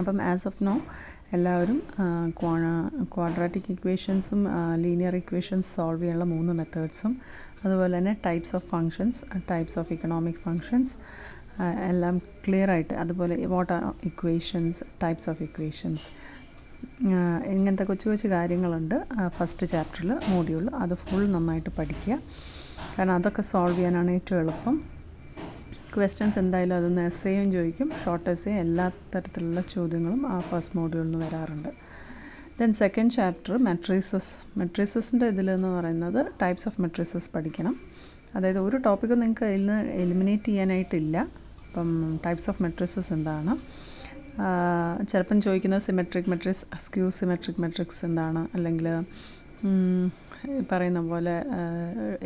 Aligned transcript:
അപ്പം 0.00 0.20
as 0.30 0.46
of 0.50 0.64
now 0.68 0.74
എല്ലാവരും 1.36 1.78
quadratic 3.14 3.70
ഇക്വേഷൻസും 3.74 4.40
ലീനിയർ 4.84 5.14
ഇക്വേഷൻസ് 5.22 5.68
സോൾവ് 5.76 6.00
ചെയ്യാനുള്ള 6.02 6.26
മൂന്ന് 6.34 6.52
മെത്തേഡ്സും 6.60 7.12
അതുപോലെ 7.62 7.92
തന്നെ 7.98 8.14
types 8.26 8.52
of 8.58 8.66
functions 8.72 9.20
types 9.50 9.76
of 9.80 9.92
economic 9.96 10.40
functions 10.46 10.94
എല്ലാം 11.90 12.16
ക്ലിയർ 12.44 12.68
ആയിട്ട് 12.74 12.94
അതുപോലെ 13.02 13.34
what 13.54 13.72
are 13.76 13.82
equations 14.10 14.80
types 15.02 15.28
of 15.32 15.42
equations 15.48 16.06
ഇങ്ങനത്തെ 17.54 17.84
കൊച്ചു 17.90 18.06
കൊച്ചു 18.10 18.28
കാര്യങ്ങളുണ്ട് 18.36 18.96
ഫസ്റ്റ് 19.36 19.66
ചാപ്റ്ററിൽ 19.72 20.12
മോഡ്യൂൾ 20.34 20.64
അത് 20.82 20.94
ഫുൾ 21.02 21.24
നന്നായിട്ട് 21.34 21.70
പഠിക്കുക. 21.78 22.14
കാരണം 22.94 23.14
അതൊക്കെ 23.18 23.42
സോൾവ് 23.50 23.76
ചെയ്യാനാണ് 23.78 24.10
ഏറ്റവും 24.18 24.38
എളുപ്പം. 24.42 24.76
ക്വസ്റ്റ്യൻസ് 25.96 26.38
എന്തായാലും 26.38 26.74
അതൊന്ന് 26.76 27.02
എസ്സേയും 27.02 27.52
ചോദിക്കും. 27.52 27.88
ഷോർട്ട് 28.04 28.30
എസ്സേ 28.30 28.52
എല്ലാ 28.64 28.90
തരത്തിലുള്ള 29.14 29.60
ചോദ്യങ്ങളും 29.74 30.20
ആ 30.32 30.40
ഫസ്റ്റ് 30.40 30.76
മോഡ്യൂളിൽ 30.78 31.10
നിന്ന് 31.10 31.26
വരാറുണ്ട്. 31.26 31.68
ദെൻ 32.60 32.72
സെക്കൻഡ് 32.72 33.12
ചാപ്റ്റർ 33.12 33.58
മെട്രീസസ് 33.58 34.58
മെട്രീസസിന്റെ 34.58 35.26
ഇതിലെന്ന് 35.26 35.68
പറയുന്നത് 35.68 36.26
ടൈപ്സ് 36.42 36.68
ഓഫ് 36.68 36.80
മെട്രീസസ് 36.80 37.30
പഠിക്കണം. 37.34 37.74
അതായത് 38.34 38.58
ഒരു 38.58 38.76
ടോപ്പിക്കും 38.76 39.20
നിങ്ങൾക്ക് 39.20 39.44
അതിൽ 39.44 39.58
നിന്ന് 39.58 39.78
എലിമിനേറ്റ് 40.02 40.44
ചെയ്യാനായിട്ടില്ല. 40.44 41.16
അപ്പം 41.68 41.90
ടൈപ്സ് 42.26 42.50
ഓഫ് 42.50 42.62
മെട്രീസസ് 42.62 43.12
എന്താണ്? 43.12 43.54
ചിലപ്പം 45.10 45.38
ചോദിക്കുന്നത് 45.42 45.82
symmetric 45.82 46.30
matrix 46.30 46.64
a skew 46.74 47.10
symmetric 47.10 47.60
matrix 47.60 48.04
എന്താണ്? 48.04 48.48
അല്ലെങ്കിൽ 48.54 48.86
പറയുന്ന 50.72 51.00
പോലെ 51.00 51.34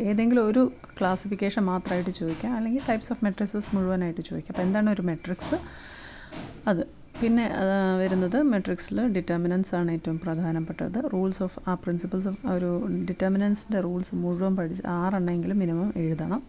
ഏതെങ്കിലും 0.09 0.47
ഒരു 0.49 0.71
ക്ലാസിഫിക്കേഷൻ 0.99 1.63
മാത്രമായിട്ട് 1.63 2.11
ചോദിക്കാം. 2.19 2.51
അല്ലെങ്കിൽ 2.55 2.83
ടൈപ്സ് 2.89 3.11
ഓഫ് 3.11 3.25
മെട്രിക്സസ് 3.25 3.71
മുഴുവനായിട്ട് 3.75 4.21
ചോദിക്കാം. 4.21 4.51
അപ്പോൾ 4.53 4.65
എന്താണ് 4.67 4.89
ഒരു 4.89 5.01
മെട്രിക്സ് 5.01 5.57
അത്. 6.71 6.83
പിന്നെ 7.21 7.43
വരുന്നത് 7.99 8.37
മെട്രിക്സിൽ 8.53 8.97
ഡിറ്റർമിനൻസ് 9.15 9.75
ആണ് 9.75 9.91
ഏറ്റവും 9.91 10.17
പ്രധാനപ്പെട്ടത്. 10.19 10.97
റൂൾസ് 11.13 11.43
ഓഫ് 11.43 11.59
ആ 11.69 11.73
പ്രിൻസിപ്പിൾസ് 11.73 12.27
ഓഫ് 12.27 12.41
ഒരു 12.47 12.71
ഡിറ്റർമിനൻസിന്റെ 13.09 13.81
റൂൾസ് 13.81 14.15
മുഴുവൻ 14.23 14.55
പഠിച്ച് 14.55 14.83
ആറെണ്ണമെങ്കിലും 14.87 15.59
മിനിമം 15.63 15.93
എഴുതണം. 16.03 16.41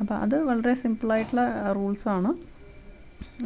അപ്പോൾ 0.00 0.14
അത് 0.14 0.36
വളരെ 0.44 0.74
സിമ്പിളായിട്ടുള്ള 0.74 1.44
റൂൾസാണ് 1.78 2.32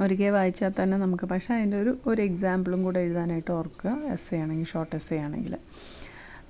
ഒരിക്കൽ 0.05 0.33
വായിച്ചാൽ 0.37 0.73
തന്നെ 0.83 0.97
നമുക്ക് 0.98 1.27
പക്ഷേ 1.27 1.55
അതിന്റെ 1.55 1.79
ഒരു 1.83 1.93
ഒരു 2.07 2.20
എക്സാമ്പിളും 2.23 2.81
കൂടെ 2.83 3.01
എഴുതാനായിട്ട് 3.07 3.51
ഓർക്കുക. 3.51 3.91
എസ് 4.15 4.35
ആണെങ്കിൽ 4.43 4.69
ഷോർട്ട് 4.73 4.97
എസ് 4.97 5.15
ആണെങ്കിൽ. 5.27 5.55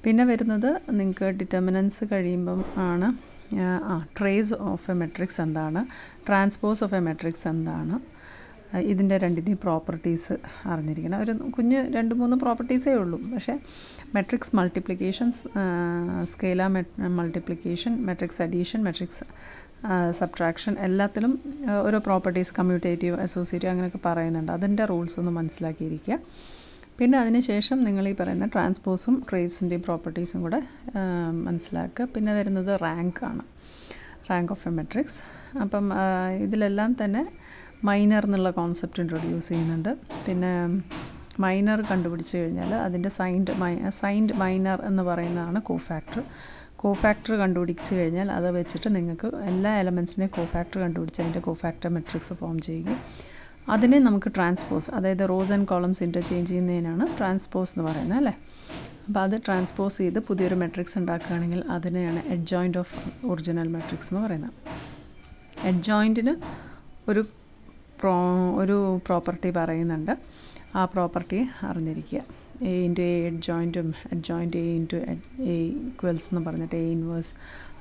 പിന്നെ 0.07 0.25
വരുന്നത് 0.25 0.81
നിങ്ങൾക്ക് 0.99 1.29
ഡിറ്റർമിനൻസ് 1.39 2.05
കഴിയുമ്പം 2.12 2.65
ആണ് 2.89 3.07
ആ 3.93 3.95
ട്രേസ് 4.19 4.55
ഓഫ് 4.73 4.91
എ 4.91 4.95
മെട്രിക്സ് 4.95 5.41
എന്താണ് 5.41 5.81
ട്രാൻസ്പോസ് 6.27 6.85
ഓഫ് 6.85 6.95
എ 6.95 7.01
മെട്രിക്സ് 7.07 7.48
എന്താണ് 7.48 7.97
ഇതിന്റെ 8.91 9.19
രണ്ടിന്റെയും 9.19 9.59
പ്രോപ്പർട്ടീസ് 9.63 10.35
അറിഞ്ഞിരിക്കണം. 10.67 11.19
ഒരു 11.23 11.33
കുഞ്ഞ് 11.57 11.81
രണ്ട് 11.97 12.15
മൂന്ന് 12.21 12.37
പ്രോപ്പർട്ടീസേ 12.37 12.95
ഉള്ളൂ. 12.95 13.19
പക്ഷേ 13.35 13.55
matrix 14.15 14.57
multiplications 14.57 15.43
scalar 16.33 16.67
multiplication 17.19 18.07
matrix 18.07 18.43
addition 18.43 18.83
matrix 18.85 19.25
subtraction 20.20 20.77
എല്ലാത്തിലും 20.89 21.33
ഓരോ 21.87 21.98
പ്രോപ്പർട്ടീസ് 21.98 22.53
കമ്മ്യൂട്ടേറ്റീവ് 22.59 23.17
അസോസിയേറ്റീവ് 23.27 23.73
അങ്ങനെയൊക്കെ 23.73 24.03
പറയുന്നുണ്ട്. 24.09 24.53
അതിന്റെ 24.53 24.85
റൂൾസ് 24.85 25.19
ഒന്ന് 25.20 25.33
മനസ്സിലാക്കിയിരിക്കുക. 25.41 26.19
പിന്നെ 26.98 27.16
അതിനുശേഷം 27.22 27.78
നിങ്ങൾ 27.86 28.05
ഈ 28.11 28.12
പറയുന്ന 28.20 28.47
ട്രാൻസ്പോസും 28.55 29.14
ട്രേസിന്റെയും 29.30 29.83
പ്രോപ്പർട്ടീസും 29.86 30.41
കൂടെ 30.44 30.61
മനസ്സിലാക്കുക. 31.47 32.06
പിന്നെ 32.14 32.33
വരുന്നത് 32.39 32.70
റാങ്ക് 32.84 33.20
ആണ്. 33.30 33.42
റാങ്ക് 34.28 34.52
ഓഫ് 34.55 34.64
എ 34.69 34.72
മെട്രിക്സ് 34.78 35.19
അപ്പം 35.64 35.86
ഇതിലെല്ലാം 36.44 36.92
തന്നെ 37.02 37.22
മൈനർ 37.89 38.24
എന്നുള്ള 38.28 38.50
കോൺസെപ്റ്റ് 38.61 39.02
ഇൻട്രൊഡ്യൂസ് 39.02 39.48
ചെയ്യുന്നുണ്ട്. 39.50 39.92
പിന്നെ 40.27 40.52
മൈനർ 41.44 41.78
കണ്ടുപിടിച്ച് 41.91 42.34
കഴിഞ്ഞാൽ 42.41 42.72
അതിന്റെ 42.86 43.11
സൈൻഡ് 43.19 43.55
മൈ 43.62 43.72
സൈൻഡ് 44.00 44.34
മൈനർ 44.42 44.78
എന്ന് 44.91 45.02
പറയുന്നതാണ് 45.11 45.58
കോഫാക്ടർ 45.70 46.20
കോഫാക്ടർ 46.83 47.33
കണ്ടുപിടിച്ച് 47.42 47.90
കഴിഞ്ഞാൽ 47.98 48.29
അത് 48.39 48.48
വെച്ചിട്ട് 48.58 48.89
നിങ്ങൾക്ക് 48.96 49.29
എല്ലാ 49.51 49.70
എലമെൻസിനെയും 49.83 50.33
കോഫാക്ടർ 50.39 50.79
കണ്ടുപിടിച്ച് 50.85 51.20
അതിന്റെ 51.23 51.42
കോഫാക്ടർ 51.48 51.90
മെട്രിക്സ് 51.96 52.36
ഫോം 52.40 52.56
ചെയ്യുകയും 52.68 53.01
അതിനെ 53.69 53.99
നമുക്ക് 53.99 54.33
ട്രാൻസ്പോസ് 54.35 54.91
അതായത് 54.91 55.29
റോസ് 55.29 55.53
ആൻഡ് 55.53 55.67
കോളംസ് 55.67 56.03
ഇന്റർചേഞ്ച് 56.03 56.51
ചെയ്യുന്നതിനാണ് 56.51 57.07
ട്രാൻസ്പോസ് 57.19 57.79
എന്ന് 57.79 57.91
പറയുന്നത് 57.91 58.19
അല്ലേ? 58.19 58.35
അപ്പോൾ 59.09 59.21
അത് 59.21 59.41
ട്രാൻസ്പോസ് 59.47 59.99
ചെയ്ത് 59.99 60.19
പുതിയൊരു 60.19 60.55
മെട്രിക്സ് 60.55 60.99
ഉണ്ടാക്കുകയാണെങ്കിൽ 60.99 61.65
അതിനെയാണ് 61.71 62.23
എഡ്ജോയിന്റ് 62.27 62.79
ഓഫ് 62.79 63.27
ഒറിജിനൽ 63.27 63.69
മെട്രിക്സ് 63.69 64.15
എന്ന് 64.15 64.27
പറയുന്നത്. 64.27 64.53
എഡ്ജോയിന്റിന് 65.65 66.37
ഒരു 67.11 67.21
പ്രോ 68.01 68.15
ഒരു 68.57 69.01
പ്രോപ്പർട്ടി 69.07 69.51
പറയുന്നുണ്ട്. 69.51 70.19
ആ 70.77 70.85
പ്രോപ്പർട്ടി 70.85 71.48
അറിഞ്ഞിരിക്കുക. 71.63 72.23
എ 72.63 72.85
ഇന്റു 72.85 73.01
എ 73.01 73.27
എഡ് 73.27 73.43
ജോയിന്റും 73.43 73.95
adjoint 74.23 74.57
A 74.57 74.77
into 74.77 74.97
A 74.97 75.57
equals 75.89 76.35
എന്ന് 76.35 76.47
പറഞ്ഞിട്ട് 76.47 76.77
എ 76.77 76.87
ഇൻവേഴ്സ് 76.91 77.33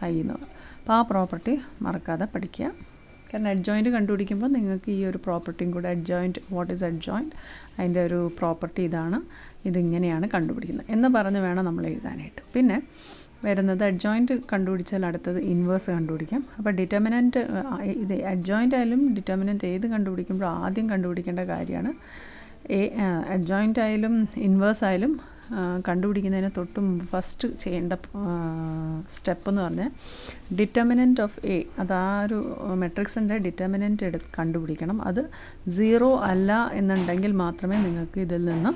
ഐ 0.06 0.22
എന്ന്. 0.22 0.34
അപ്പോൾ 0.79 0.94
ആ 0.94 1.02
പ്രോപ്പർട്ടി 1.02 1.62
മറക്കാതെ 1.81 2.25
പഠിക്കുക. 2.25 2.94
കാരണം 3.29 3.49
അഡ്ജോയിന്റ് 3.49 3.89
കണ്ടുപിടിക്കുമ്പോൾ 3.89 4.47
നിങ്ങൾക്ക് 4.47 4.89
ഈ 4.91 5.05
ഒരു 5.05 5.19
പ്രോപ്പർട്ടിയും 5.25 5.71
കൂടെ 5.71 5.87
അഡ്ജോയിന്റ് 5.87 6.41
വാട്ട് 6.51 6.73
ഈസ് 6.73 6.83
അഡ്ജോയിന്റ് 6.89 7.35
അതിന്റെ 7.79 8.01
ഒരു 8.05 8.19
പ്രോപ്പർട്ടി 8.39 8.81
ഇതാണ്. 8.89 9.17
ഇതിങ്ങനെയാണ് 9.69 10.25
കണ്ടുപിടിക്കുന്നത്. 10.33 10.87
എന്ന് 10.91 11.07
പറഞ്ഞ് 11.07 11.39
വേണം 11.39 11.65
നമ്മൾ 11.65 11.85
എഴുതാനായിട്ട്. 11.91 12.41
പിന്നെ 12.55 12.77
വരുന്നത് 13.45 13.83
അഡ്ജോയിന്റ് 13.83 14.35
കണ്ടുപിടിച്ചാൽ 14.53 15.05
അടുത്തത് 15.05 15.39
ഇൻവേഴ്സ് 15.53 15.89
കണ്ടുപിടിക്കാം. 15.91 16.41
അപ്പോൾ 16.57 16.71
ഡിറ്റർമിനന്റ് 16.79 17.41
ഇത് 18.03 18.13
അഡ്ജോയിന്റ് 18.33 18.75
ആയാലും 18.75 19.01
ഡിറ്റർമിനന്റ് 19.15 19.65
ഏത് 19.65 19.87
കണ്ടുപിടിക്കുമ്പോൾ 19.87 20.45
ആദ്യം 20.63 20.89
കണ്ടുപിടിക്കേണ്ട 20.89 21.39
കാര്യമാണ്. 21.51 21.91
എ 22.77 22.81
അഡ്ജോയിന്റ് 23.35 23.81
ആയാലും 23.85 24.13
ഇൻവേഴ്സ് 24.47 24.83
ആയാലും 24.89 25.11
കണ്ടുപിടിക്കുന്നതിന് 25.88 26.51
തൊട്ട് 26.57 26.81
ഫസ്റ്റ് 27.11 27.47
ചെയ്യേണ്ട 27.63 27.94
സ്റ്റെപ്പ് 29.16 29.47
എന്ന് 29.51 29.61
പറഞ്ഞാൽ 29.66 29.91
ഡിറ്റർമിനന്റ് 30.59 31.23
ഓഫ് 31.25 31.39
എ 31.56 31.57
അത് 31.83 31.94
ആ 32.03 32.06
ഒരു 32.25 32.39
മെട്രിക്സിന്റെ 32.83 33.38
ഡിറ്റർമിനന്റ് 33.47 34.05
എടു 34.09 34.22
കണ്ടുപിടിക്കണം. 34.38 35.00
അത് 35.09 35.22
സീറോ 35.79 36.11
അല്ല 36.31 36.51
എന്നുണ്ടെങ്കിൽ 36.79 37.34
മാത്രമേ 37.44 37.78
നിങ്ങൾക്ക് 37.88 38.22
ഇതിൽ 38.28 38.45
നിന്ന് 38.51 38.72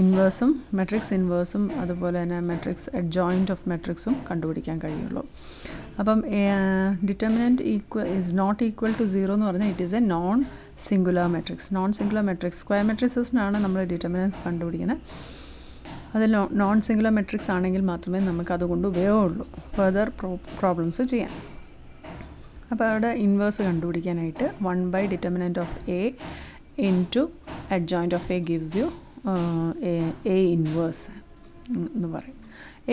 ഇൻവേഴ്സും 0.00 0.50
മെട്രിക്സ് 0.78 1.12
ഇൻവേഴ്സും 1.16 1.64
അതുപോലെ 1.82 2.16
തന്നെ 2.22 2.38
മെട്രിക്സ് 2.50 2.90
അഡ്ജോയിന്റ് 2.98 3.52
ഓഫ് 3.54 3.64
മെട്രിക്സും 3.70 4.14
കണ്ടുപിടിക്കാൻ 4.28 4.76
കഴിയുള്ളൂ. 4.84 5.22
അപ്പം 6.00 6.18
determinant 7.08 7.64
equal 7.72 8.06
is 8.18 8.32
not 8.40 8.60
equal 8.68 8.92
to 9.00 9.04
zero 9.14 9.34
എന്ന് 9.36 9.46
പറഞ്ഞാൽ 9.48 9.70
it 9.72 9.84
is 9.86 9.96
a 10.00 10.02
non 10.14 10.38
singular 10.88 11.26
matrix 11.34 11.68
non 11.76 11.90
singular 11.98 12.24
matrix 12.30 12.60
square 12.62 12.84
മെട്രിക്സസിനാണ് 12.90 13.58
നമ്മൾ 13.64 13.80
ഡിറ്റർമിനൻസ് 13.92 14.40
കണ്ടുപിടിക്കുന്നത്. 14.46 15.00
അതിൽ 16.16 16.32
നോൺ 16.62 16.76
സിംഗുലർ 16.86 17.12
മെട്രിക്സ് 17.18 17.50
ആണെങ്കിൽ 17.56 17.82
മാത്രമേ 17.90 18.20
നമുക്ക് 18.28 18.52
അതുകൊണ്ട് 18.56 18.86
ഉപയോഗമുള്ളൂ. 18.92 19.46
ഫെർദർ 19.76 20.08
പ്രോ 20.20 20.30
പ്രോബ്ലംസ് 20.60 21.04
ചെയ്യാൻ. 21.12 21.32
അപ്പോൾ 22.72 22.86
അവിടെ 22.92 23.10
ഇൻവേഴ്സ് 23.26 23.62
കണ്ടുപിടിക്കാനായിട്ട് 23.68 24.46
one 24.66 24.78
by 24.94 25.02
determinant 25.12 25.60
of 25.64 25.76
A 25.98 26.00
into 27.16 27.22
adjoint 27.76 28.16
of 28.18 28.28
A 28.36 28.38
gives 28.50 28.74
you 28.80 28.86
A 30.34 30.38
inverse 30.56 31.06
എന്ന് 31.96 32.08
പറയും. 32.14 32.34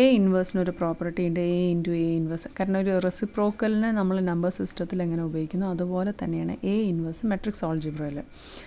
എ 0.01 0.03
ഇൻവേഴ്സിനൊരു 0.17 0.73
പ്രോപ്പർട്ടി 0.77 1.23
ഉണ്ട്. 1.29 1.39
എ 1.39 1.57
ഇന്റു 1.73 1.91
എ 2.03 2.05
ഇൻവേഴ്സ് 2.19 2.47
കാരണം 2.57 2.77
ഒരു 2.83 2.93
റെസിപ്രോക്കലിനെ 3.05 3.89
നമ്മൾ 3.97 4.15
നമ്പർ 4.29 4.51
സിസ്റ്റത്തിൽ 4.59 5.01
എങ്ങനെ 5.05 5.23
ഉപയോഗിക്കുന്നു? 5.29 5.67
അതുപോലെ 5.73 6.11
തന്നെയാണ് 6.21 6.53
എ 6.71 6.75
ഇൻവേഴ്സ് 6.91 7.29
മെട്രിക്സ് 7.31 7.63
ഓൾജിബ്രയിൽ 7.69 8.17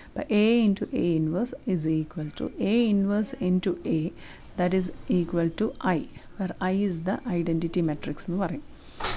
അപ്പോൾ 0.07 0.23
A 0.41 0.45
into 0.67 0.85
A 1.03 1.05
inverse 1.19 1.55
is 1.73 1.87
equal 1.99 2.29
to 2.39 2.47
A 2.71 2.75
inverse 2.93 3.35
into 3.49 3.73
A 3.97 3.99
that 4.59 4.75
is 4.79 4.91
equal 5.17 5.49
to 5.61 5.67
I 5.95 5.97
where 6.39 6.51
I 6.71 6.75
is 6.87 6.99
the 7.09 7.17
identity 7.37 7.81
matrix 7.89 8.25
എന്ന് 8.29 8.39
പറയും. 8.45 8.63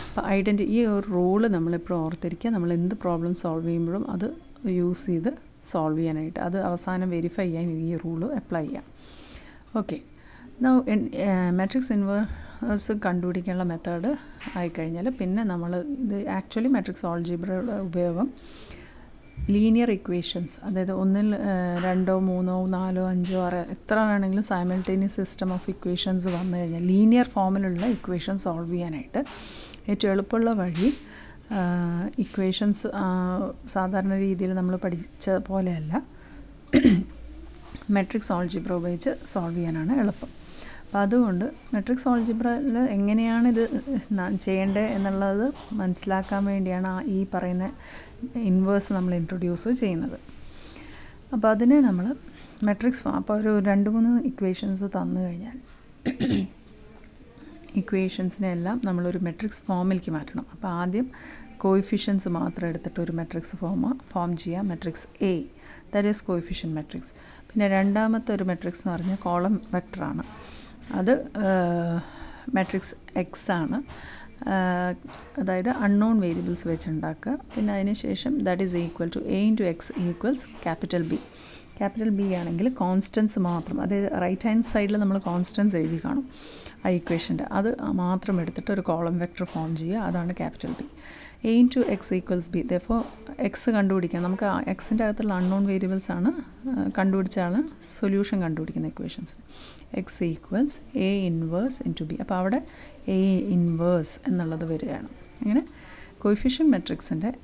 അപ്പോൾ 0.09 0.25
ഐഡന്റി 0.37 0.65
ഈ 0.77 0.79
ഒരു 0.95 1.07
റൂൾ 1.17 1.43
നമ്മളെപ്പോഴും 1.57 1.99
ഓർത്തിരിക്കുക. 2.05 2.51
നമ്മൾ 2.57 2.71
എന്ത് 2.79 2.95
പ്രോബ്ലം 3.05 3.35
സോൾവ് 3.43 3.67
ചെയ്യുമ്പോഴും 3.69 4.05
അത് 4.15 4.27
യൂസ് 4.81 5.05
ചെയ്ത് 5.11 5.31
സോൾവ് 5.73 5.99
ചെയ്യാനായിട്ട്. 5.99 6.41
അത് 6.49 6.59
അവസാനം 6.69 7.11
വെരിഫൈ 7.17 7.47
ചെയ്യാൻ 7.49 7.67
ഈ 7.89 7.91
റൂൾ 8.05 8.21
അപ്ലൈ 8.41 8.65
ചെയ്യാം. 8.67 8.87
ഓക്കെ 9.81 9.99
മാട്രിക്സ് 11.59 11.93
ഇൻവേഴ്സ് 11.97 12.95
കണ്ടുപിടിക്കാനുള്ള 13.05 13.67
മെത്തേഡ് 13.71 14.11
ആയിക്കഴിഞ്ഞാൽ 14.61 15.07
പിന്നെ 15.21 15.43
നമ്മൾ 15.53 15.71
ഇത് 16.05 16.17
ആക്ച്വലി 16.39 16.71
മാട്രിക്സ് 16.75 17.07
ഓൾജിബ്രയുടെ 17.11 17.77
ഉപയോഗം 17.87 18.29
ലീനിയർ 19.49 19.91
ഇക്വേഷൻസ് 19.91 20.61
അതായത് 20.67 20.93
ഒന്നിൽ 20.93 21.29
രണ്ടോ 21.85 22.19
മൂന്നോ 22.21 22.67
നാലോ 22.67 23.09
അഞ്ചോ 23.09 23.39
ആറോ 23.47 23.61
എത്ര 23.71 23.95
വേണമെങ്കിലും 23.95 24.45
സൈമൾട്ടേനിയസ് 24.45 25.17
സിസ്റ്റം 25.17 25.53
ഓഫ് 25.53 25.71
ഇക്വേഷൻസ് 25.71 26.29
വന്നു 26.29 26.59
കഴിഞ്ഞാൽ 26.59 26.83
ലീനിയർ 26.83 27.29
ഫോമിലുള്ള 27.29 27.87
ഇക്വേഷൻ 27.87 28.37
സോൾവ് 28.39 28.71
ചെയ്യാനായിട്ട് 28.73 29.23
ഏറ്റവും 29.89 30.13
എളുപ്പമുള്ള 30.13 30.53
വഴി 30.53 30.89
ഇക്വേഷൻസ് 32.19 32.89
സാധാരണ 33.73 34.15
രീതിയിൽ 34.17 34.53
നമ്മൾ 34.55 34.77
പഠിച്ച 34.77 35.31
പോലെയല്ല 35.31 36.03
മെട്രിക്സ് 37.91 38.33
ഓൾജിബ്ര 38.33 38.73
ഉപയോഗിച്ച് 38.73 39.13
സോൾവ് 39.27 39.57
ചെയ്യാനാണ് 39.57 39.93
എളുപ്പം. 40.01 40.31
അപ്പോൾ 40.85 40.99
അതുകൊണ്ട് 40.99 41.45
മെട്രിക്സ് 41.75 42.09
ഓൾജിബ്രയിൽ 42.09 42.77
എങ്ങനെയാണ് 42.79 43.49
ഇത് 43.49 43.65
ചെയ്യേണ്ടത് 44.45 44.87
എന്നുള്ളത് 44.97 45.53
മനസ്സിലാക്കാൻ 45.73 46.45
വേണ്ടിയാണ് 46.45 47.05
ഈ 47.07 47.27
പറയുന്ന 47.35 47.67
ഇൻവേഴ്സ് 48.51 48.91
നമ്മൾ 48.97 49.13
ഇൻട്രൊഡ്യൂസ് 49.21 49.71
ചെയ്യുന്നത്. 49.83 50.19
അപ്പോൾ 51.35 51.49
അതിനെ 51.55 51.79
നമ്മൾ 51.89 52.07
മെട്രിക്സ് 52.69 53.03
അപ്പോൾ 53.19 53.35
ഒരു 53.41 53.53
രണ്ട് 53.71 53.89
മൂന്ന് 53.95 54.13
ഇക്വേഷൻസ് 54.31 54.87
തന്നു 54.97 55.21
കഴിഞ്ഞാൽ 55.27 55.59
ഇക്വേഷൻസിനെ 57.81 58.49
എല്ലാം 58.57 58.77
നമ്മളൊരു 58.89 59.21
മെട്രിക്സ് 59.27 59.63
ഫോമിലേക്ക് 59.69 60.13
മാറ്റണം. 60.17 60.47
അപ്പോൾ 60.55 60.69
ആദ്യം 60.83 61.07
കോയിഫിഷ്യൻസ് 61.65 62.29
മാത്രം 62.37 62.67
എടുത്തിട്ട് 62.71 63.01
ഒരു 63.05 63.13
മെട്രിക്സ് 63.19 63.57
ഫോമ 63.63 63.93
ഫോം 64.13 64.31
ചെയ്യുക 64.43 64.69
matrix 64.71 65.07
A 65.31 65.33
that 65.93 66.09
is 66.13 66.23
coefficient 66.29 66.71
matrix 66.79 67.13
പിന്നെ 67.49 67.67
രണ്ടാമത്തെ 67.77 68.31
ഒരു 68.37 68.45
മെട്രിക്സ് 68.51 68.83
എന്ന് 68.83 68.93
പറഞ്ഞാൽ 68.95 69.19
കോളം 69.27 69.55
വെക്ടറാണ് 69.75 70.25
അത് 71.01 71.13
മെട്രിക്സ് 72.57 72.95
എക്സ് 73.23 73.49
ആണ്. 73.61 73.79
അതായത് 75.41 75.69
അൺനോൺ 75.69 76.21
വേരിയബിൾസ് 76.21 76.69
വെച്ചുണ്ടാക്കുക. 76.69 77.39
പിന്നെ 77.57 77.75
അതിന് 77.75 77.93
ശേഷം 77.93 78.45
that 78.45 78.63
is 78.63 78.77
equal 78.77 79.11
to 79.17 79.19
A 79.19 79.41
into 79.41 79.63
X 79.63 79.93
equals 80.01 80.47
capital 80.47 81.09
B 81.09 81.19
capital 81.79 82.09
B 82.09 82.33
ആണെങ്കിൽ 82.33 82.69
കോൺസ്റ്റൻസ് 82.69 83.39
മാത്രം 83.39 83.81
അതായത് 83.81 84.23
റൈറ്റ് 84.23 84.49
ഹാൻഡ് 84.49 84.65
സൈഡിൽ 84.65 84.97
നമ്മൾ 84.97 85.19
കോൺസ്റ്റൻസ് 85.19 85.77
എഴുതി 85.77 86.01
കാണും. 86.05 86.31
ആ 86.85 86.89
ഇക്വേഷന്റെ 86.89 87.45
അത് 87.53 87.83
മാത്രം 87.83 88.41
എടുത്തിട്ട് 88.41 88.73
ഒരു 88.73 88.81
കോളം 88.81 89.19
വെക്ടർ 89.19 89.45
ഫോം 89.45 89.77
ചെയ്യുക. 89.77 89.99
അതാണ് 89.99 90.35
capital 90.37 90.69
B 90.69 90.87
A 91.49 91.51
into 91.51 91.81
X 91.81 92.15
equals 92.15 92.51
B 92.51 92.61
though 92.61 93.05
X 93.39 93.71
കണ്ടുപിടിക്കാം. 93.71 94.23
നമുക്ക് 94.23 94.71
എക്സിന്റെ 94.71 95.05
അകത്തുള്ള 95.05 95.35
അൺനോൺ 95.35 95.67
വേരിയബിൾസ് 95.67 96.13
ആണ് 96.13 96.33
കണ്ടുപിടിച്ചാണ് 96.99 97.63
സൊല്യൂഷൻ 98.01 98.43
കണ്ടുപിടിക്കുന്ന 98.43 98.89
equations 98.89 99.35
X 99.95 100.25
equals 100.25 100.99
A 100.99 101.11
inverse 101.27 101.83
into 102.01 102.05
B 102.05 102.15
അപ്പോൾ 102.15 102.35
അവിടെ 102.35 102.67
എ 103.09 103.21
ഇൻവേഴ്സ് 103.37 104.21
എന്നുള്ളത് 104.29 104.73
വരികയാണ്. 104.73 105.09
അങ്ങനെ 105.43 105.67
കൊയിഫിഷ്യൻ 106.19 106.71
മെട്രിക്സിന്റെ 106.71 107.35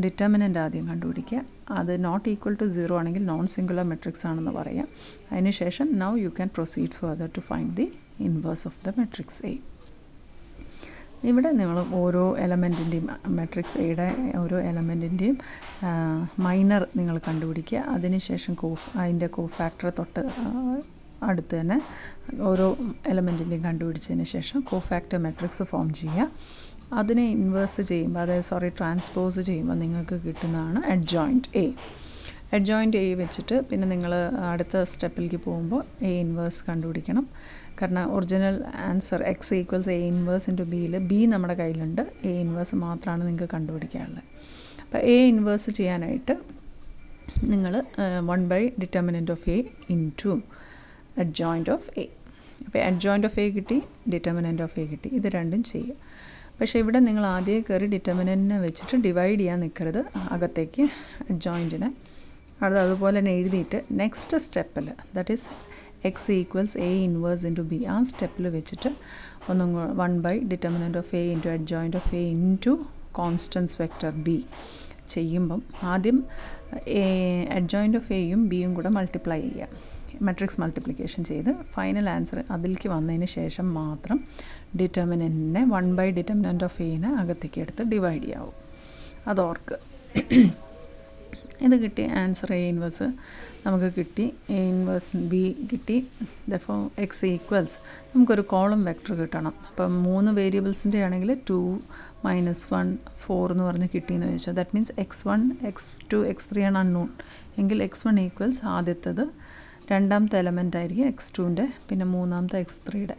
ഡിറ്റർമിനന്റ് 0.00 0.58
ആദ്യം 0.58 0.88
കണ്ടുപിടിക്കുക. 0.88 1.42
അത് 1.70 2.04
നോട്ട് 2.04 2.28
ഈക്വൽ 2.28 2.56
ടു 2.60 2.68
സീറോ 2.68 2.98
ആണെങ്കിൽ 2.98 3.24
നോൺ 3.24 3.46
സിംഗുലർ 3.46 3.82
മെട്രിക്സ് 3.82 4.26
ആണെന്ന് 4.26 4.50
പറയാം. 4.50 4.88
അതിനുശേഷം 5.32 5.98
now 5.98 6.16
you 6.16 6.28
can 6.28 6.50
proceed 6.54 6.90
further 6.90 7.28
to 7.36 7.40
find 7.40 7.76
the 7.76 7.92
inverse 8.20 8.68
of 8.68 8.88
the 8.88 8.92
matrix 8.98 9.46
A 9.46 9.58
ഇവിടെ 11.24 11.50
നിങ്ങൾ 11.50 11.94
ഓരോ 11.94 12.36
എലമെന്റിന്റെയും 12.36 13.08
മെട്രിക്സ് 13.26 13.78
എയുടെ 13.78 14.32
ഓരോ 14.36 14.60
എലമെന്റിന്റെയും 14.60 15.38
മൈനർ 16.38 16.88
നിങ്ങൾ 16.96 17.20
കണ്ടുപിടിക്കുക. 17.28 17.78
അതിനുശേഷം 17.78 18.54
കോ 18.54 18.76
അതിന്റെ 18.96 19.26
കോ 19.26 19.50
തൊട്ട് 19.98 20.20
അടുത്ത് 21.30 21.54
തന്നെ 21.60 21.78
ഓരോ 22.50 22.66
എലമെന്റിന്റെയും 23.12 23.64
കണ്ടുപിടിച്ചതിന് 23.68 24.26
ശേഷം 24.34 24.60
കോഫാക്ടർ 24.70 25.18
മെട്രിക്സ് 25.26 25.64
ഫോം 25.72 25.88
ചെയ്യുക. 26.00 26.28
അതിനെ 27.00 27.24
ഇൻവേഴ്സ് 27.36 27.82
ചെയ്യുമ്പോൾ 27.90 28.22
അതായത് 28.24 28.46
സോറി 28.50 28.68
ട്രാൻസ്പോസ് 28.78 29.42
ചെയ്യുമ്പോൾ 29.50 29.78
നിങ്ങൾക്ക് 29.82 30.16
കിട്ടുന്നതാണ് 30.26 30.80
അഡ്ജോയിന്റ് 30.94 31.50
എ 31.62 31.66
അഡ്ജോയിന്റ് 32.56 32.98
എ 33.04 33.06
വെച്ചിട്ട് 33.20 33.56
പിന്നെ 33.68 33.86
നിങ്ങൾ 33.92 34.12
അടുത്ത 34.52 34.82
സ്റ്റെപ്പിലേക്ക് 34.90 35.38
പോകുമ്പോൾ 35.46 35.82
എ 36.08 36.12
ഇൻവേഴ്സ് 36.24 36.60
കണ്ടുപിടിക്കണം. 36.68 37.24
കാരണം 37.78 38.04
original 38.16 38.56
answer 38.88 39.20
X 39.30 39.54
equals 39.60 39.90
A 39.94 40.00
inverse 40.10 40.46
into 40.50 40.64
ബിയിൽ 40.72 40.92
ബി 41.10 41.18
നമ്മുടെ 41.32 41.54
കയ്യിലുണ്ട്. 41.60 42.02
എ 42.30 42.34
ഇൻവേഴ്സ് 42.42 42.76
മാത്രമാണ് 42.84 43.22
നിങ്ങൾക്ക് 43.28 43.48
കണ്ടുപിടിക്കാനുള്ളത്. 43.54 44.28
അപ്പോൾ 44.84 45.00
എ 45.14 45.16
ഇൻവേഴ്സ് 45.32 45.70
ചെയ്യാനായിട്ട് 45.78 46.36
നിങ്ങൾ 47.52 47.74
one 48.30 48.40
by 48.52 48.62
determinant 48.82 49.32
of 49.34 49.48
A 49.54 49.58
into 51.14 51.20
adjoint 51.22 51.70
of 51.74 51.88
A 52.02 52.04
അപ്പോൾ 52.66 52.80
അഡ്ജോയിന്റ് 52.88 53.26
ഓഫ് 53.28 53.38
എ 53.40 53.46
കിട്ടി 53.56 53.76
ഡിറ്റർമിനന്റ് 54.12 54.62
ഓഫ് 54.66 54.76
എ 54.80 54.84
കിട്ടി. 54.90 55.08
ഇത് 55.18 55.26
രണ്ടും 55.36 55.62
ചെയ്യുക. 55.70 55.96
പക്ഷേ 56.58 56.76
ഇവിടെ 56.82 56.98
നിങ്ങൾ 57.06 57.24
ആദ്യം 57.34 57.62
കയറി 57.68 57.86
ഡിറ്റർമിനന്റിനെ 57.94 58.58
വെച്ചിട്ട് 58.64 58.96
ഡിവൈഡ് 59.06 59.38
ചെയ്യാൻ 59.40 59.58
നിൽക്കരുത് 59.64 60.02
അകത്തേക്ക് 60.34 60.84
അഡ്ജോയിന്റിനെ 61.30 61.88
അത് 62.64 62.76
അതുപോലെ 62.82 63.18
തന്നെ 63.18 63.32
എഴുതിയിട്ട് 63.38 63.78
നെക്സ്റ്റ് 64.00 64.38
സ്റ്റെപ്പിൽ 64.44 64.86
that 65.16 65.34
is 65.36 65.48
X 66.08 66.30
equals 66.40 66.76
A 66.86 66.90
inverse 67.06 67.46
into 67.50 67.64
B 67.72 67.78
ആ 67.94 67.96
സ്റ്റെപ്പിൽ 68.10 68.46
വെച്ചിട്ട് 68.56 68.90
ഒന്നും 69.50 69.70
one 70.00 70.12
by 70.26 70.34
determinant 70.52 70.98
of 71.02 71.12
A 71.20 71.22
into 71.34 71.50
adjoint 71.56 71.98
of 72.00 72.12
A 72.20 72.22
into 72.36 72.74
constants 73.20 73.76
vector 73.82 74.12
B 74.26 74.36
ചെയ്യുമ്പം 75.14 75.60
ആദ്യം 75.92 76.18
എ 77.00 77.04
അഡ്ജോയിന്റ് 77.58 77.98
ഓഫ് 78.00 78.12
എയും 78.20 78.42
ബിയും 78.52 78.70
കൂടെ 78.76 78.92
മൾട്ടിപ്ലൈ 78.98 79.40
ചെയ്യുക. 79.48 79.68
മെട്രിക്സ് 80.22 80.60
മൾട്ടിപ്ലിക്കേഷൻ 80.60 81.24
ചെയ്ത് 81.24 81.50
ഫൈനൽ 81.74 82.08
ആൻസർ 82.08 82.44
അതിലേക്ക് 82.50 82.88
വന്നതിന് 82.88 83.26
ശേഷം 83.26 83.74
മാത്രം 83.74 84.20
ഡിറ്റർമിനന്റിനെ 84.76 85.64
വൺ 85.64 85.96
ബൈ 85.96 86.10
ഡിറ്റർമിനന്റ് 86.10 86.64
ഓഫ് 86.64 86.82
എനെ 86.82 87.10
അകത്തേക്ക് 87.20 87.60
എടുത്ത് 87.60 87.82
ഡിവൈഡ് 87.82 88.22
ചെയ്യാവും. 88.22 88.54
അത് 89.28 89.40
ഓർക്ക് 89.40 89.78
ഇത് 91.62 91.74
കിട്ടി 91.82 92.02
ആൻസർ 92.02 92.52
എ 92.52 92.68
ഇൻവേഴ്സ് 92.68 93.06
നമുക്ക് 93.66 93.92
കിട്ടി 93.98 94.32
എ 94.50 94.60
ഇൻവേഴ്സ് 94.70 95.16
ബി 95.16 95.68
കിട്ടി. 95.72 96.06
ദഫോ 96.48 96.90
എക്സ് 96.98 97.26
ഈക്വൽസ് 97.26 97.76
നമുക്കൊരു 98.14 98.42
കോളം 98.42 98.84
വെക്റ്റർ 98.84 99.14
കിട്ടണം. 99.20 99.54
അപ്പം 99.70 100.02
മൂന്ന് 100.02 100.32
വേരിയബിൾസിന്റെ 100.32 101.04
ആണെങ്കിൽ 101.04 101.40
ടു 101.50 101.80
മൈനസ് 102.24 102.74
വൺ 102.74 102.98
ഫോർ 103.18 103.52
എന്ന് 103.52 103.64
പറഞ്ഞ് 103.64 103.88
കിട്ടിയെന്ന് 103.94 104.26
വെച്ചാൽ 104.26 104.54
that 104.54 104.70
means 104.74 104.92
X 104.98 105.28
one 105.28 105.52
X 105.62 105.92
two 106.12 106.26
X 106.26 106.48
three 106.52 106.62
ആണ് 106.62 106.78
അൺനോൺ 106.78 107.08
എങ്കിൽ 107.58 107.82
എക്സ് 107.82 108.08
വൺ 108.08 108.20
ഈക്വൽസ് 108.20 108.64
ആദ്യത്തത് 108.64 109.24
രണ്ടാമത്തെ 109.90 110.36
എലമെന്റ് 110.38 110.76
ആയിരിക്കും 110.76 111.06
എക്സ് 111.06 111.32
ടുവിന്റെ 111.36 111.64
പിന്നെ 111.88 112.06
മൂന്നാമത്തെ 112.06 112.58
എക്സ് 112.58 112.80
ത്രീയുടെ 112.86 113.16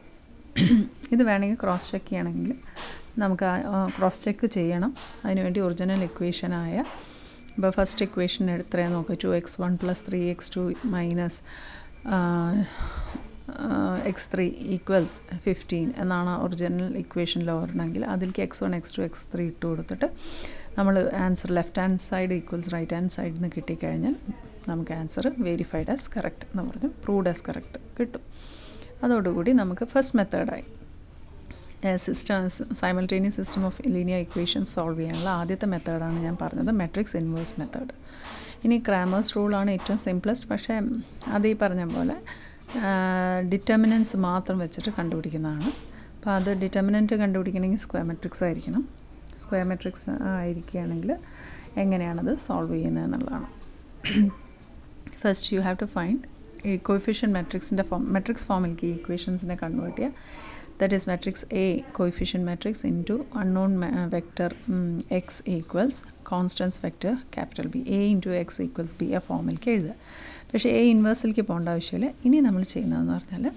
ഇത് 1.12 1.24
വേണമെങ്കിൽ 1.30 1.58
ക്രോസ് 1.64 1.90
ചെക്ക് 1.92 2.10
ചെയ്യണമെങ്കിൽ 2.10 2.54
നമുക്ക് 3.18 3.50
ക്രോസ് 3.98 4.22
ചെക്ക് 4.26 4.48
ചെയ്യണം. 4.56 4.92
അതിനുവേണ്ടി 5.26 5.60
ഒറിജിനൽ 5.60 6.02
ഇക്വേഷനായ 6.04 6.76
ഇപ്പോൾ 7.58 7.70
ഫസ്റ്റ് 7.70 8.06
ഇക്വേഷൻ 8.06 8.50
എത്രയാണ് 8.56 8.94
നോക്കുക 8.94 9.18
two 9.24 9.30
X 9.38 9.58
one 9.62 9.74
plus 9.76 10.04
three 10.08 10.20
X 10.30 10.52
two 10.56 10.64
minus 10.86 11.38
X 14.06 14.28
three 14.34 14.46
equals 14.76 15.16
fifteen 15.46 15.88
എന്നാണ് 16.04 16.34
ഒറിജിനൽ 16.44 16.98
ഇക്വേഷനിൽ 17.04 17.52
വരണമെങ്കിൽ 17.52 18.06
അതിലേക്ക് 18.06 18.44
X 18.48 18.64
one 18.64 18.76
X 18.76 18.96
two 18.98 19.02
X 19.02 19.26
three 19.34 19.46
ഇട്ട് 19.48 19.66
കൊടുത്തിട്ട് 19.66 20.10
നമ്മൾ 20.78 20.96
answer 21.26 21.52
left 21.52 21.82
hand 21.82 22.04
side 22.10 22.34
equals 22.34 22.74
right 22.74 22.96
hand 22.96 23.10
സൈഡിൽ 23.10 23.36
നിന്ന് 23.36 23.52
കിട്ടിക്കഴിഞ്ഞാൽ 23.56 24.16
നമുക്ക് 24.70 24.94
ആൻസർ 25.00 25.26
വെരിഫൈഡ് 25.48 25.92
ആസ് 25.96 26.08
കറക്റ്റ് 26.16 26.46
എന്ന് 26.52 26.64
പറഞ്ഞു. 26.70 26.90
പ്രൂവ്ഡ് 27.04 27.30
ആസ് 27.34 27.44
കറക്റ്റ് 27.48 27.80
കിട്ടും. 28.00 28.24
അതോടുകൂടി 29.04 29.52
നമുക്ക് 29.62 29.86
first 29.94 30.18
മെത്തേഡായി 30.20 30.66
system 32.06 32.50
simultaneous 32.82 33.36
system 33.40 33.64
of 33.66 33.82
linear 33.96 34.20
equations 34.26 34.72
solve 34.76 35.00
ചെയ്യാനുള്ള 35.00 35.30
ആദ്യത്തെ 35.42 35.68
മെത്തേഡാണ് 35.74 36.18
ഞാൻ 36.28 36.36
പറഞ്ഞത് 36.42 36.72
മെട്രിക്സ് 36.82 37.18
ഇൻവേഴ്സ് 37.18 37.56
മെത്തേഡ് 37.60 37.94
ഇനി 38.66 38.78
ക്രാമേഴ്സ് 38.88 39.32
റൂളാണ് 39.36 39.72
ഏറ്റവും 39.78 40.00
സിംപ്ലസ്റ്റ് 40.06 40.48
പക്ഷേ 40.52 40.76
അത് 41.36 41.48
പറഞ്ഞ 41.64 41.84
പോലെ 41.96 42.16
ഡിറ്റർമിനൻസ് 43.52 44.18
മാത്രം 44.28 44.58
വെച്ചിട്ട് 44.64 44.92
കണ്ടുപിടിക്കുന്നതാണ്. 45.00 45.70
അപ്പോൾ 46.16 46.32
അത് 46.38 46.50
ഡിറ്റർമിനന്റ് 46.62 47.16
കണ്ടുപിടിക്കണമെങ്കിൽ 47.22 47.82
സ്ക്വയർ 47.84 48.06
മെട്രിക്സ് 48.12 48.44
ആയിരിക്കണം. 48.48 48.84
സ്ക്വയർ 49.42 49.66
മെട്രിക്സ് 49.72 50.10
ആയിരിക്കുകയാണെങ്കിൽ 50.32 51.12
എങ്ങനെയാണത് 51.84 52.32
സോൾവ് 52.48 52.74
ചെയ്യുന്നത് 52.74 53.06
എന്നുള്ളതാണ്. 53.08 53.48
First 55.26 55.52
you 55.56 55.62
have 55.68 55.78
to 55.84 55.88
find 55.98 56.24
ഈ 56.70 56.74
കോയിഫിഷ്യൻ 56.90 57.32
മെട്രിക്സിന്റെ 57.38 57.84
ഫോം 57.90 58.04
മെട്രിക്സ് 58.16 58.46
ഫോമിലേക്ക് 58.50 58.86
ഈ 58.90 58.94
ഇക്വേഷൻസിനെ 59.00 59.56
കൺവേർട്ട് 59.64 59.98
ചെയ്യുക 59.98 60.14
that 60.80 60.96
is 60.98 61.08
matrix 61.10 61.46
A 61.62 61.66
coefficient 61.98 62.42
matrix 62.50 62.84
into 63.10 63.16
unknown 63.42 63.72
vector 64.16 64.52
X 65.20 65.42
equals 65.56 66.00
constants 66.32 66.80
vector 66.86 67.14
capital 67.36 67.68
B 67.76 67.82
A 67.98 68.02
into 68.14 68.32
X 68.42 68.60
equals 68.66 68.96
B 69.02 69.08
ആ 69.18 69.22
ഫോമിലേക്ക് 69.30 69.70
എഴുതുക. 69.76 69.94
പക്ഷേ 70.52 70.70
എ 70.80 70.82
ഇൻവേഴ്സിലേക്ക് 70.94 71.46
പോകേണ്ട 71.50 71.70
ആവശ്യമില്ല. 71.76 72.10
ഇനി 72.26 72.40
നമ്മൾ 72.48 72.64
ചെയ്യുന്നതെന്ന് 72.74 73.14
പറഞ്ഞാൽ 73.14 73.56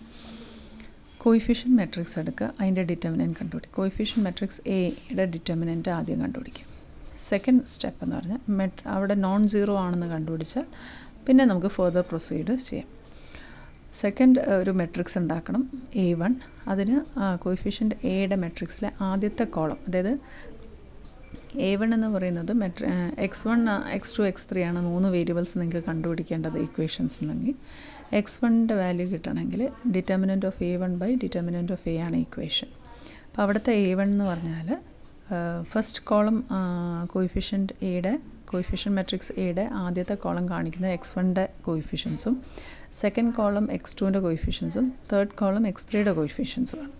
കോയിഫിഷ്യൻ 1.25 1.73
മെട്രിക്സ് 1.81 2.17
എടുക്കുക 2.23 2.49
അതിന്റെ 2.61 2.83
ഡിറ്റർമിനന്റ് 2.91 3.37
കണ്ടുപിടിക്കുക. 3.41 3.77
കോയിഫിഷ്യൻ 3.81 4.21
മെട്രിക്സ് 4.27 4.61
എയുടെ 4.77 5.25
ഡിറ്റർമിനന്റ് 5.35 5.91
ആദ്യം 5.99 6.21
കണ്ടുപിടിക്കുക. 6.25 6.67
സെക്കൻഡ് 7.31 7.67
സ്റ്റെപ്പ് 7.67 8.01
എന്ന് 8.05 8.17
പറഞ്ഞാൽ 8.17 8.41
മെട്രി 8.59 8.85
അവിടെ 8.97 9.15
നോൺ 9.27 9.43
സീറോ 9.53 9.75
ആണെന്ന് 9.85 10.07
കണ്ടുപിടിച്ചാൽ 10.07 10.67
പിന്നെ 11.29 11.45
നമുക്ക് 11.45 11.67
ഫർദർ 11.69 12.05
പ്രൊസീഡ് 12.11 12.57
ചെയ്യാം. 12.69 12.87
സെക്കൻഡ് 14.01 14.41
ഒരു 14.59 14.71
മെട്രിക്സ് 14.71 15.19
ഉണ്ടാക്കണം 15.19 15.63
എ 15.95 16.15
വൺ 16.15 16.33
അതിന് 16.69 16.97
കോയിഫിഷ്യന്റ് 17.39 17.97
എയുടെ 18.05 18.37
മെട്രിക്സിലെ 18.37 18.91
ആദ്യത്തെ 19.01 19.45
കോളം 19.45 19.79
അതായത് 19.89 20.13
എ 21.61 21.77
വൺ 21.77 21.95
എന്ന് 21.95 22.09
പറയുന്നത് 22.09 22.53
മെട്രി 22.53 22.87
X 23.19 23.49
one 23.49 23.61
X 23.93 24.19
two 24.19 24.23
X 24.23 24.47
three 24.51 24.63
ആണ് 24.63 24.81
മൂന്ന് 24.87 25.09
വേരിയബിൾസ് 25.09 25.59
നിങ്ങൾക്ക് 25.59 25.83
കണ്ടുപിടിക്കേണ്ടത് 25.89 26.59
ഇക്വേഷൻസ് 26.59 27.19
എന്നെങ്കിൽ 27.23 27.55
എക്സ് 28.13 28.39
വണ്ണിന്റെ 28.45 28.75
വാല്യൂ 28.75 29.07
കിട്ടണമെങ്കിൽ 29.09 29.63
determinant 29.97 30.47
of 30.47 30.63
A 30.65 30.77
one 30.77 30.99
by 30.99 31.11
determinant 31.15 31.73
of 31.73 31.89
A 31.89 31.97
ആണ് 31.99 32.17
ഇക്വേഷൻ 32.17 32.69
അപ്പോൾ 33.27 33.43
അവിടുത്തെ 33.43 33.73
എ 33.83 33.95
വൺ 33.95 34.11
എന്ന് 34.13 34.25
പറഞ്ഞാൽ 34.25 34.69
ഫസ്റ്റ് 35.63 36.03
കോളം 36.05 36.39
കോയിഫിഷ്യന്റ് 37.07 37.73
എയുടെ 37.83 38.13
കോയിഫിഷ്യൻ 38.53 38.95
മെട്രിക്സ് 38.95 39.33
എയുടെ 39.37 39.69
ആദ്യത്തെ 39.73 40.15
കോളം 40.15 40.49
കാണിക്കുന്നത് 40.49 40.93
എക്സ് 40.93 41.19
വണ്ണിന്റെ 41.19 41.49
കോയിഫിഷ്യൻസും 41.67 42.43
സെക്കൻഡ് 42.93 43.35
കോളം 43.35 43.73
എക്സ് 43.73 43.97
ടുവിന്റെ 44.01 44.21
കോയിഫിഷ്യൻസും 44.21 44.95
തേർഡ് 45.13 45.29
കോളം 45.29 45.67
എക്സ് 45.67 45.87
ത്രീയുടെ 45.91 46.13
കോയിഫിഷ്യൻസുമാണ് 46.13 46.93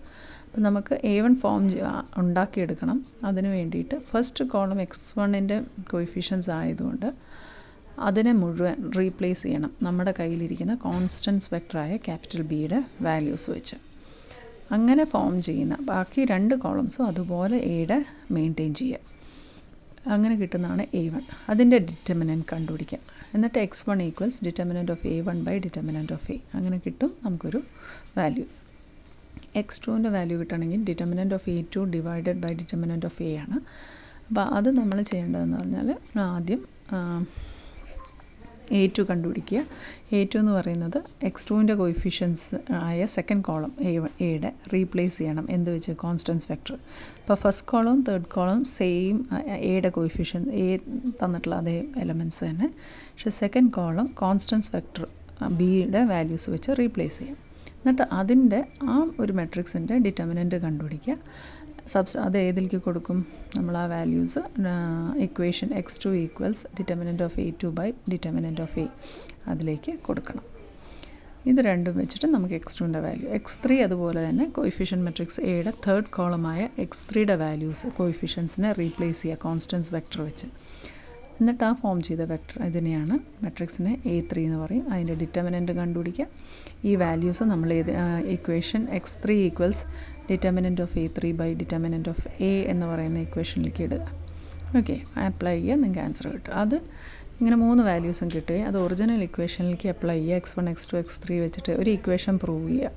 അപ്പം 0.45 0.61
നമുക്ക് 0.63 0.93
എ 1.03 1.21
വൺ 1.21 1.35
ഫോം 1.35 1.63
ഉണ്ടാക്കിയെടുക്കണം. 2.17 3.05
അതിന് 3.23 3.47
വേണ്ടിയിട്ട് 3.47 3.95
ഫസ്റ്റ് 3.99 4.45
കോളം 4.45 4.81
എക്സ് 4.81 5.19
വണ്ണിന്റെ 5.19 5.61
കോയിഫിഷ്യൻസ് 5.91 6.49
ആയതുകൊണ്ട് 6.49 7.13
അതിനെ 7.99 8.31
മുഴുവൻ 8.31 8.91
റീപ്ലേസ് 8.97 9.43
ചെയ്യണം. 9.43 9.71
നമ്മുടെ 9.83 10.13
കയ്യിലിരിക്കുന്ന 10.19 10.75
കോൺസ്റ്റൻസ് 10.75 11.49
വെക്ടറായ 11.53 11.97
ക്യാപിറ്റൽ 11.97 12.41
ബിയുടെ 12.41 12.79
വാല്യൂസ് 13.01 13.49
വെച്ച്. 13.49 13.75
അങ്ങനെ 14.71 15.03
ഫോം 15.03 15.41
ചെയ്യുന്ന 15.41 15.77
ബാക്കി 15.81 16.25
രണ്ട് 16.25 16.55
കോളംസും 16.55 17.05
അതുപോലെ 17.05 17.57
എയുടെ 17.57 18.05
മെയിന്റെയിൻ 18.31 18.73
ചെയ്യുക. 18.73 18.99
അങ്ങനെ 20.05 20.35
കിട്ടുന്നതാണ് 20.41 20.83
എ 20.99 21.03
വൺ 21.13 21.23
അതിന്റെ 21.49 21.77
ഡിറ്റർമിനന്റ് 21.89 22.45
കണ്ടുപിടിക്കാം. 22.51 23.01
എന്നിട്ട് 23.35 23.59
X 23.65 23.83
one 23.89 23.99
equals 24.01 24.39
determinant 24.45 24.91
of 24.91 25.07
A 25.07 25.21
one 25.21 25.43
by 25.47 25.55
determinant 25.65 26.13
of 26.13 26.31
A 26.31 26.37
അങ്ങനെ 26.57 26.77
കിട്ടും 26.85 27.11
നമുക്കൊരു 27.25 27.61
വാല്യൂ 28.17 28.45
എക്സ് 29.61 29.81
ടുവിന്റെ 29.85 30.09
വാല്യൂ 30.09 30.35
കിട്ടണമെങ്കിൽ 30.39 30.81
determinant 30.89 31.35
of 31.37 31.49
A 31.49 31.65
two 31.75 31.83
divided 31.95 32.39
by 32.45 32.53
determinant 32.61 33.07
of 33.09 33.23
A 33.23 33.37
ആണ്. 33.43 33.59
അപ്പോൾ 34.29 34.45
അത് 34.57 34.69
നമ്മൾ 34.79 34.97
ചെയ്യേണ്ടതെന്ന് 35.11 35.57
പറഞ്ഞാൽ 35.57 35.87
ആദ്യം 36.37 36.61
എ 38.71 38.89
ടു 38.99 39.03
കണ്ടുപിടിക്കുക. 39.03 39.65
എ 40.13 40.27
ടു 40.35 40.39
എന്ന് 40.39 40.51
പറയുന്നത് 40.51 41.03
എക്സ് 41.23 41.49
ടുവിന്റെ 41.49 41.75
കോയിഫിഷ്യൻസ് 41.75 42.73
ആയ 42.73 43.05
സെക്കൻഡ് 43.05 43.43
കോളം 43.43 43.73
എ 43.79 43.99
എയുടെ 44.21 44.53
റീപ്ലേസ് 44.73 45.17
ചെയ്യണം. 45.17 45.47
എന്ത് 45.49 45.71
വെച്ച്? 45.71 45.91
കോൺസ്റ്റൻസ് 45.91 46.47
വെക്ടർ 46.51 46.73
അപ്പോൾ 46.73 47.33
ഫസ്റ്റ് 47.33 47.67
കോളവും 47.67 48.05
തേർഡ് 48.09 48.25
കോളം 48.25 48.63
സെയിം 48.63 49.29
എയുടെ 49.47 49.89
കോയിഫിഷ്യൻ 49.89 50.51
എ 50.51 50.77
തന്നിട്ടുള്ള 51.23 51.55
അതേ 51.55 51.83
എലമെന്റ്സ് 51.97 52.43
തന്നെ. 52.43 52.67
പക്ഷേ 52.67 53.29
സെക്കൻഡ് 53.29 53.71
കോളം 53.71 54.05
കോൺസ്റ്റൻസ് 54.05 54.71
വെക്ടർ 54.75 55.07
ബിയുടെ 55.57 56.03
വാല്യൂസ് 56.03 56.49
വെച്ച് 56.49 56.71
റീപ്ലേസ് 56.79 57.19
ചെയ്യാം. 57.19 57.37
എന്നിട്ട് 57.69 58.01
അതിന്റെ 58.11 58.65
ആ 58.83 59.09
ഒരു 59.19 59.33
മെട്രിക്സിന്റെ 59.33 59.97
ഡിറ്റർമിനന്റ് 59.97 60.55
കണ്ടുപിടിക്കുക. 60.55 61.17
സബ്സ് 61.93 62.17
അത് 62.25 62.37
ഏതിലേക്ക് 62.37 62.79
കൊടുക്കും? 62.87 63.19
നമ്മൾ 63.57 63.75
ആ 63.81 63.85
values 63.93 64.41
equation 65.25 65.69
x 65.81 65.99
two 66.05 66.09
equals 66.23 66.63
determinant 66.79 67.23
of 67.27 67.37
A 67.45 67.47
two 67.63 67.69
by 67.79 67.87
determinant 68.11 68.61
of 68.65 68.79
A 68.83 68.87
അതിലേക്ക് 69.51 69.93
കൊടുക്കണം. 70.07 70.45
ഇത് 71.49 71.59
രണ്ടും 71.69 71.93
വെച്ചിട്ട് 71.97 72.27
നമുക്ക് 72.35 72.55
എക്സ് 72.59 72.77
ടുവിന്റെ 72.79 72.99
വാല്യൂ 73.05 73.27
എക്സ് 73.37 73.57
ത്രീ 73.65 73.75
അതുപോലെ 73.87 74.19
തന്നെ 74.29 74.45
കോയിഫിഷ്യൻ 74.57 74.99
മെട്രിക്സ് 75.03 75.41
എയുടെ 75.51 75.73
തേർഡ് 75.85 76.11
കോളമായ 76.17 76.61
എക്സ് 76.83 77.05
ത്രീയുടെ 77.11 77.35
വാല്യൂസ് 77.43 77.87
കോയിഫിഷ്യൻസിനെ 77.99 78.71
റീപ്ലേസ് 78.81 79.21
ചെയ്യുക 79.21 79.39
കോൺസ്റ്റൻസ് 79.45 79.89
വെക്ടർ 79.95 80.21
വെച്ച്. 80.27 80.47
എന്നിട്ട് 81.39 81.63
ആ 81.63 81.73
ഫോം 81.81 81.97
ചെയ്ത 82.07 82.21
വെക്ടർ 82.33 82.57
ഇതിനെയാണ് 82.69 83.17
മെട്രിക്സിനെ 83.43 83.93
എ 84.05 84.15
ത്രീ 84.31 84.41
എന്ന് 84.47 84.57
പറയും. 84.63 84.85
അതിന്റെ 84.93 85.15
ഡിറ്റർമിനന്റ് 85.21 85.71
കണ്ടുപിടിക്കുക. 85.71 86.27
ഈ 86.89 86.91
വാല്യൂസ് 87.03 87.43
നമ്മൾ 87.51 87.69
ഏത് 87.79 87.91
equation 88.35 88.81
x 88.99 89.17
three 89.25 89.35
equals 89.47 89.83
determinant 90.31 90.81
of 90.81 90.99
A 90.99 91.09
three 91.19 91.31
by 91.31 91.53
determinant 91.53 92.09
of 92.09 92.43
A 92.43 92.63
എന്ന് 92.73 92.85
പറയുന്ന 92.85 93.19
ഇക്വേഷനിലേക്ക് 93.19 93.83
ഇടുക. 93.83 94.03
ഓക്കെ 94.77 94.95
അപ്ലൈ 95.25 95.55
ചെയ്യുക 95.59 95.75
നിങ്ങൾക്ക് 95.75 95.99
ആൻസർ 95.99 96.27
കിട്ടും. 96.27 96.53
അത് 96.53 96.75
ഇങ്ങനെ 97.39 97.55
മൂന്ന് 97.55 97.83
വാല്യൂസും 97.83 98.29
കിട്ടുകയും 98.35 98.67
അത് 98.67 98.77
ഒറിജിനൽ 98.77 99.23
ഇക്വേഷനിലേക്ക് 99.23 99.89
അപ്ലൈ 99.89 100.19
ചെയ്യുക. 100.19 100.35
X 100.35 100.59
one 100.59 100.69
x 100.69 100.93
two 100.93 100.97
x 100.97 101.19
three 101.25 101.39
വെച്ചിട്ട് 101.39 101.71
ഒരു 101.71 101.89
ഇക്വേഷൻ 101.89 102.37
പ്രൂവ് 102.37 102.69
ചെയ്യുക. 102.69 102.91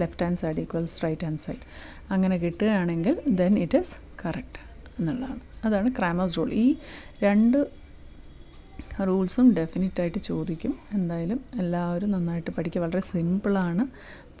Left 0.00 0.22
hand 0.24 0.38
side 0.38 0.60
equals 0.60 1.04
right 1.04 1.24
hand 1.24 1.38
side 1.38 1.64
അങ്ങനെ 2.10 2.36
കിട്ടുകയാണെങ്കിൽ 2.36 3.20
ദെൻ 3.28 3.58
ഇറ്റ് 3.58 3.78
ഈസ് 3.78 3.96
കറക്റ്റ് 4.24 4.60
എന്നുള്ളതാണ്. 4.98 5.40
അതാണ് 5.64 5.88
ക്രാമേഴ്സ് 5.98 6.36
റൂൾ 6.36 6.52
ഈ 6.52 6.76
രണ്ട് 7.22 7.58
റൂൾസും 9.06 9.54
ഡെഫിനറ്റായിട്ട് 9.54 10.18
ചോദിക്കും. 10.18 10.74
എന്തായാലും 10.92 11.40
എല്ലാവരും 11.58 12.10
നന്നായിട്ട് 12.10 12.50
പഠിക്കുക. 12.50 12.82
വളരെ 12.82 13.00
സിമ്പിളാണ് 13.00 13.86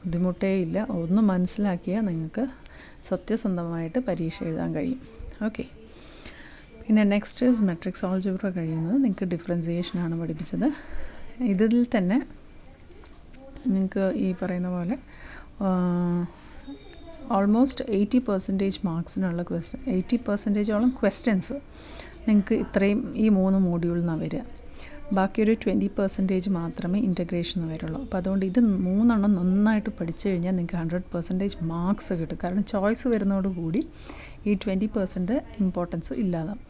ബുദ്ധിമുട്ടേ 0.06 0.50
ഇല്ല. 0.64 0.78
ഒന്ന് 1.00 1.22
മനസ്സിലാക്കിയാൽ 1.30 2.02
നിങ്ങൾക്ക് 2.10 2.44
സത്യസന്ധമായിട്ട് 3.08 3.98
പരീക്ഷ 4.08 4.36
എഴുതാൻ 4.48 4.70
കഴിയും. 4.76 5.00
ഓക്കെ. 5.46 5.64
പിന്നെ 6.82 7.02
നെക്സ്റ്റ് 7.12 7.46
ഇസ് 7.50 7.62
മെട്രിക്സ് 7.68 8.04
ഓൾജിബ്ര 8.08 8.48
കഴിയുന്നത് 8.56 8.96
നിങ്ങൾക്ക് 9.04 9.26
ഡിഫറൻസിയേഷനാണ് 9.34 10.14
പഠിപ്പിച്ചത്. 10.20 10.68
ഇതിൽ 11.52 11.74
തന്നെ 11.96 12.18
നിങ്ങൾക്ക് 13.66 14.04
ഈ 14.26 14.28
പറയുന്ന 14.42 14.68
പോലെ 14.76 14.96
ഓൾമോസ്റ്റ് 17.36 17.84
എയ്റ്റി 17.98 18.18
പെർസെന്റേജ് 18.28 18.80
മാർക്സിനുള്ള 18.88 19.42
ക്വസ്റ്റ്യൻ 19.42 19.80
എയ്റ്റി 19.94 20.18
പെർസെന്റേജോളം 20.26 20.90
ക്വസ്റ്റ്യൻസ് 21.00 21.56
നിങ്ങൾക്ക് 22.28 22.54
ഇത്രയും 22.64 23.00
ഈ 23.24 23.26
മൂന്ന് 23.38 23.58
മോഡ്യൂളിൽ 23.66 24.00
നിന്നാണ് 24.00 24.22
വരിക. 24.26 24.42
ബാക്കി 25.14 25.42
ഒരു 25.42 25.52
ട്വന്റി 25.62 25.88
പെർസെന്റേജ് 25.98 26.50
മാത്രമേ 26.50 26.98
ഇന്റഗ്രേഷൻ 27.08 27.68
വരുള്ളൂ. 27.68 27.98
അപ്പോൾ 28.04 28.18
അതുകൊണ്ട് 28.20 28.44
ഇത് 28.46 28.60
മൂന്നെണ്ണം 28.86 29.32
നന്നായിട്ട് 29.34 29.90
പഠിച്ചു 29.98 30.24
കഴിഞ്ഞാൽ 30.28 30.54
നിങ്ങൾക്ക് 30.56 30.78
ഹൺഡ്രഡ് 30.80 31.08
പെർസെന്റേജ് 31.14 31.56
മാർക്സ് 31.72 32.14
കിട്ടും. 32.20 32.38
കാരണം 32.44 32.64
ചോയ്സ് 32.64 33.08
വരുന്നതോടുകൂടി 33.08 33.82
ഈ 34.46 34.54
ട്വന്റി 34.64 34.88
പെർസെന്റ് 34.96 35.36
ഇമ്പോർട്ടൻസ് 35.62 36.12
ഇല്ലാതാവും. 36.12 36.60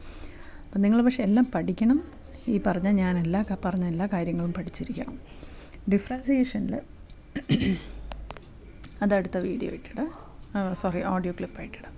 അപ്പം 0.66 0.80
നിങ്ങൾ 0.84 1.02
പക്ഷേ 1.06 1.22
എല്ലാം 1.28 1.46
പഠിക്കണം. 1.54 1.98
ഈ 2.48 2.60
പറഞ്ഞ 2.66 2.88
ഞാൻ 3.02 3.18
എല്ലാ 3.24 3.42
പറഞ്ഞ 3.66 3.86
എല്ലാ 3.92 4.06
കാര്യങ്ങളും 4.14 4.52
പഠിച്ചിരിക്കണം. 4.58 5.18
ഡിഫറൻസിയേഷനിൽ 5.92 6.74
അതടുത്ത 9.02 9.36
വീഡിയോ 9.36 9.70
ഇട്ടിടാം 9.70 10.10
സോറി 10.82 11.02
ഓഡിയോ 11.14 11.32
ക്ലിപ്പായിട്ടിടാം 11.38 11.94